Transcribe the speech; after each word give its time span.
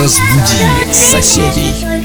Разбуди 0.00 0.94
соседей. 0.94 1.99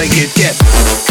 gotta 0.00 0.16
get, 0.16 0.34
get. 0.34 1.09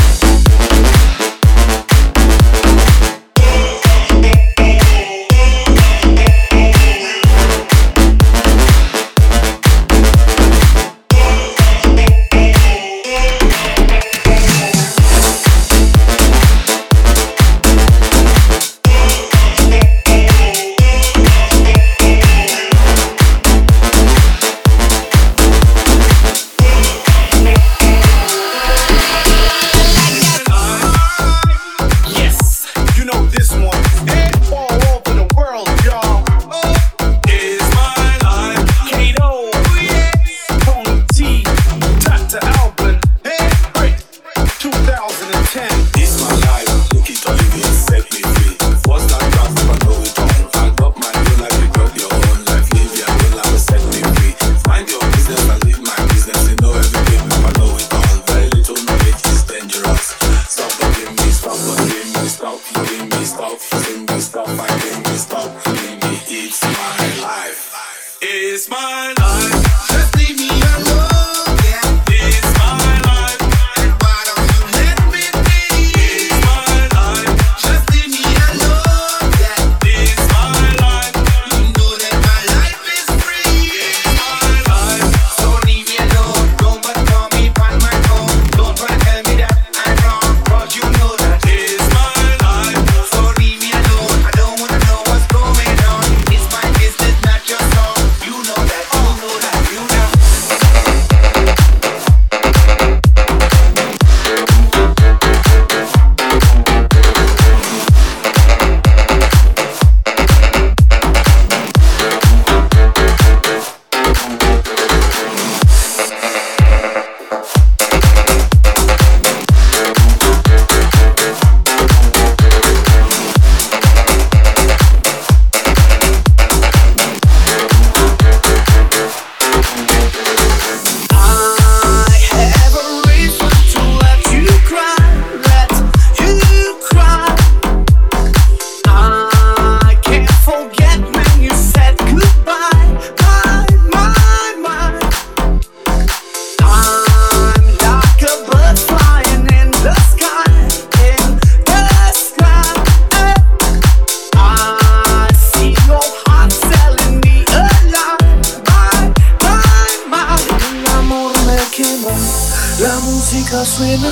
la 161.81 163.00
música 163.06 163.64
suena, 163.64 164.10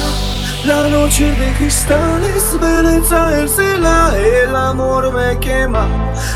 la 0.63 0.87
noche 0.87 1.25
de 1.25 1.53
cristal 1.57 2.23
es 2.23 2.57
belleza, 2.59 3.39
el 3.39 3.49
cela, 3.49 4.13
el 4.15 4.55
amor 4.55 5.11
me 5.13 5.37
quema, 5.39 5.85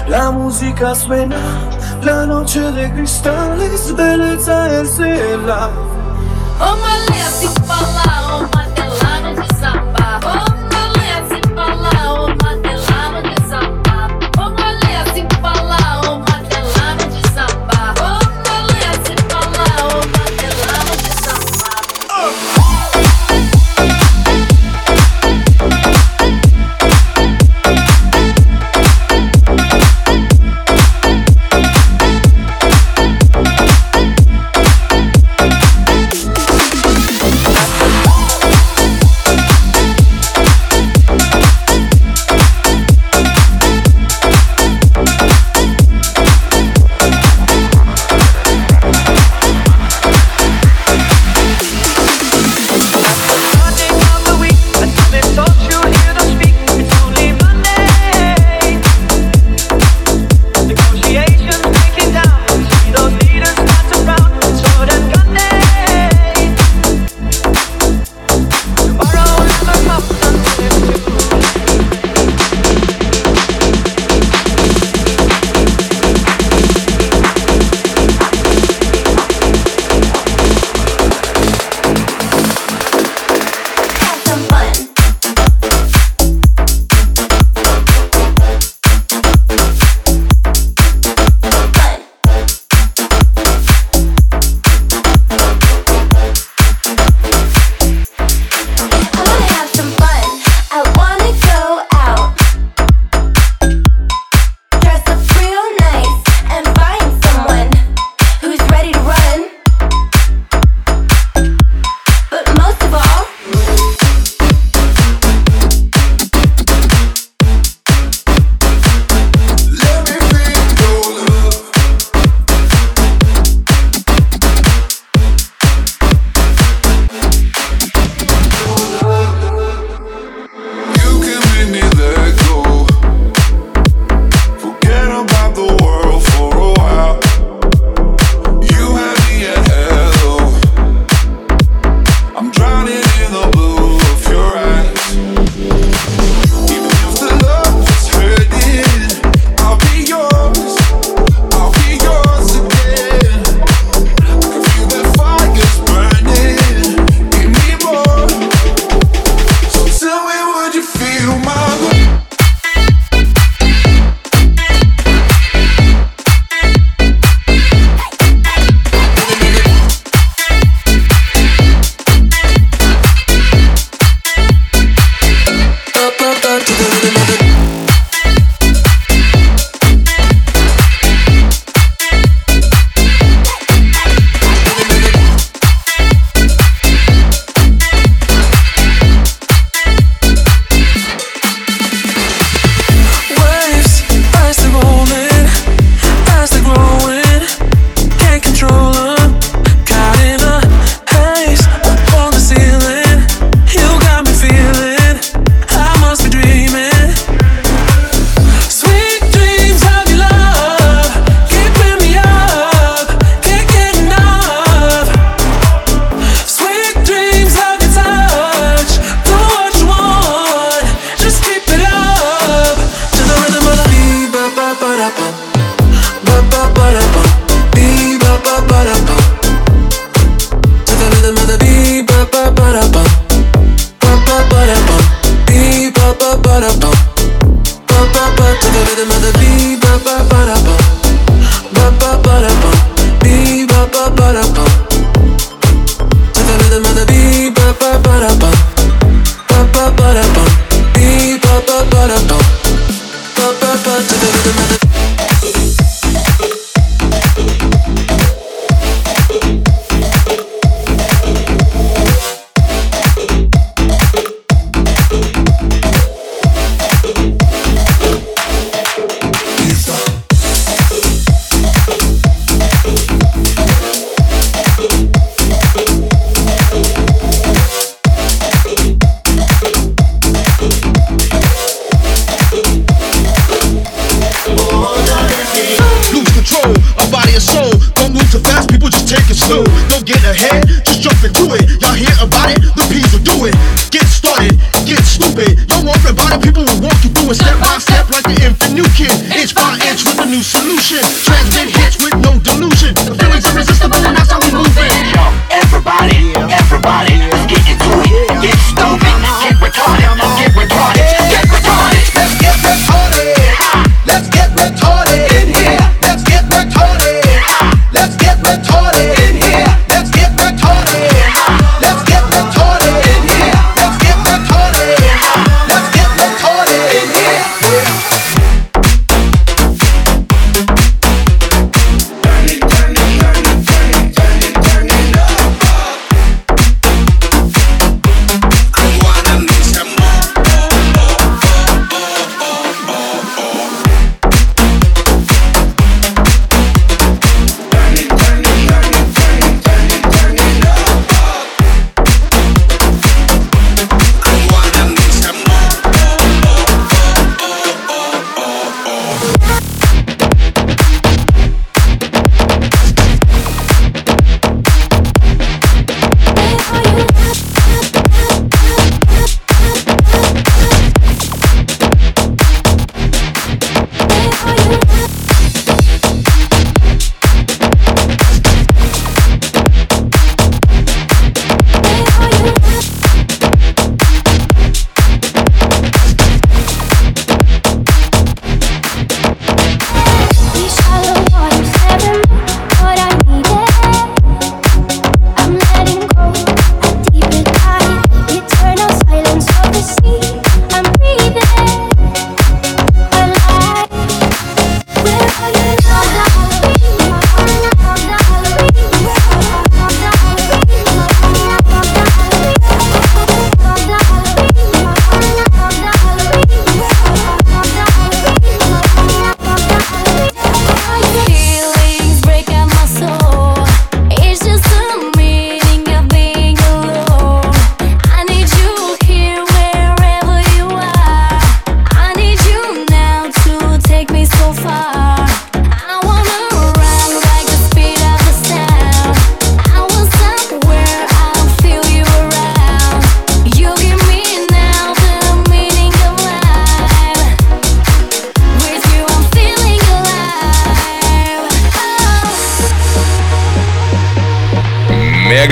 la 0.10 0.32
música 0.32 0.94
suena, 0.94 1.38
la 2.04 2.26
noche 2.26 2.60
de 2.60 2.92
cristal 2.92 3.62
es 3.62 3.96
belleza, 3.96 4.70
el 4.78 4.88
cela. 4.88 5.70
Oh, 6.60 6.76
my 6.76 7.00
lips, 7.14 7.48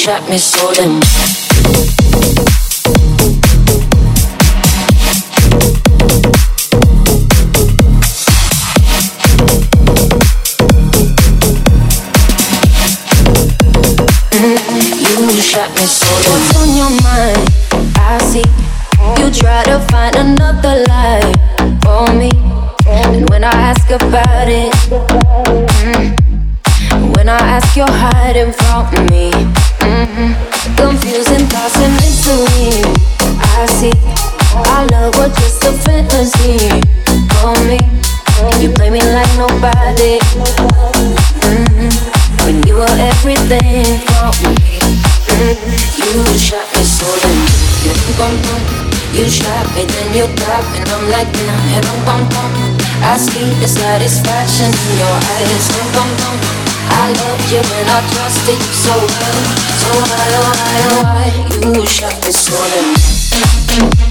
Mm, 0.00 0.06
shot 0.06 0.28
me 0.30 0.38
stolen. 0.38 1.00
You 15.00 15.86
so 15.86 16.06
What's 16.30 16.56
on 16.56 16.68
your 16.76 16.90
mind? 17.02 17.40
I 17.96 18.18
see 18.24 18.44
you 19.20 19.30
try 19.30 19.64
to 19.64 19.80
find 19.90 20.14
another 20.16 20.69
you're 27.80 27.96
hiding 28.12 28.52
from 28.52 28.84
me. 29.08 29.32
mm 29.80 30.36
Confusing 30.76 31.48
thoughts 31.48 31.80
and 31.80 31.94
mystery. 32.04 32.84
I 33.56 33.64
see 33.80 33.96
our 34.52 34.84
love 34.92 35.16
was 35.16 35.32
just 35.40 35.64
a 35.64 35.72
fantasy 35.72 36.60
for 37.40 37.56
me. 37.64 37.80
You 38.60 38.68
play 38.76 38.90
me 38.92 39.00
like 39.00 39.32
nobody. 39.40 40.20
mm 41.48 41.88
When 42.44 42.60
you 42.68 42.76
were 42.76 42.96
everything 43.12 43.96
for 44.12 44.28
me. 44.44 44.76
You 45.96 46.20
shot 46.36 46.68
me 46.76 46.84
so 46.84 47.08
then 47.24 47.38
you 47.80 47.96
bum 48.20 48.36
bum. 48.44 48.60
You 49.16 49.24
shot 49.24 49.66
me, 49.74 49.88
then 49.88 50.08
you 50.12 50.26
tap, 50.36 50.64
and 50.76 50.88
I'm 50.92 51.04
like 51.08 51.32
bum 51.32 51.98
bum 52.04 52.22
bum. 52.28 52.52
I 53.00 53.16
see 53.16 53.48
the 53.56 53.68
satisfaction 53.68 54.68
in 54.68 54.98
your 55.00 55.16
eyes, 55.32 55.64
bum 55.72 55.88
bum 55.96 56.10
bum. 56.20 56.59
I 57.02 57.12
loved 57.12 57.50
you 57.50 57.64
and 57.64 57.88
I 57.88 57.98
trusted 58.12 58.60
you 58.60 58.74
so 58.76 58.92
well, 58.92 59.40
so 59.80 59.90
why 60.04 60.36
oh 60.36 60.52
why 60.52 60.84
oh 60.84 61.00
why 61.08 61.80
you 61.80 61.86
shot 61.86 62.12
me 62.26 62.30
so 62.30 64.09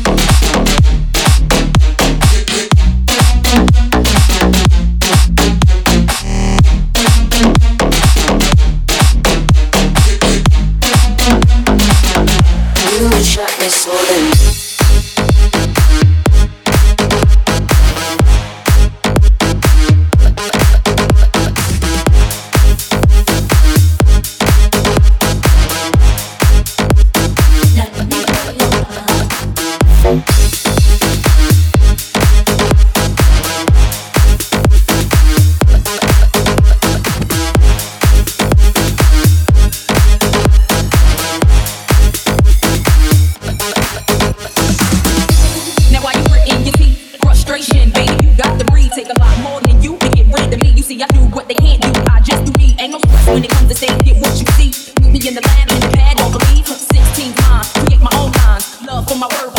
they 51.50 51.56
can't 51.56 51.82
do. 51.82 51.90
I 52.14 52.22
just 52.22 52.46
do 52.46 52.54
me. 52.62 52.76
Ain't 52.78 52.92
no 52.94 53.00
stress 53.00 53.28
when 53.28 53.44
it 53.44 53.50
comes 53.50 53.68
to 53.70 53.76
saying 53.76 54.00
get 54.06 54.16
what 54.22 54.38
you 54.38 54.46
see. 54.54 54.70
Put 55.02 55.12
me 55.12 55.20
in 55.28 55.34
the 55.34 55.42
lab 55.42 55.70
in 55.74 55.80
the 55.82 55.90
pad, 55.98 56.22
all 56.22 56.30
believe. 56.30 56.66
16 56.68 57.34
lines, 57.42 57.74
create 57.74 58.02
my 58.02 58.14
own 58.22 58.32
lines. 58.46 58.78
Love 58.86 59.10
for 59.10 59.18
my 59.18 59.28
wordplay, 59.28 59.59